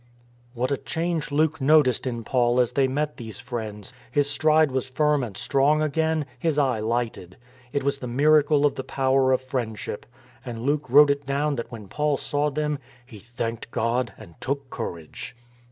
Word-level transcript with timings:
What 0.55 0.71
a 0.71 0.77
change 0.77 1.31
Luke 1.31 1.61
noticed 1.61 2.07
in 2.07 2.23
Paul 2.23 2.59
as 2.59 2.71
they 2.71 2.87
met 2.87 3.17
these 3.17 3.39
friends! 3.39 3.93
His 4.09 4.27
stride 4.27 4.71
was 4.71 4.89
firm 4.89 5.23
and 5.23 5.37
strong 5.37 5.83
again; 5.83 6.25
his 6.39 6.57
eye 6.57 6.79
lighted. 6.79 7.37
It 7.71 7.83
was 7.83 7.99
the 7.99 8.07
miracle 8.07 8.65
of 8.65 8.73
the 8.73 8.83
power 8.83 9.31
of 9.31 9.41
friendship. 9.41 10.07
And 10.43 10.63
Luke 10.63 10.89
wrote 10.89 11.11
it 11.11 11.27
down 11.27 11.53
that 11.57 11.71
when 11.71 11.87
Paul 11.87 12.17
saw 12.17 12.49
them 12.49 12.79
"He 13.05 13.19
thanked 13.19 13.69
God 13.69 14.11
and 14.17 14.33
took 14.41 14.71
courage." 14.71 15.35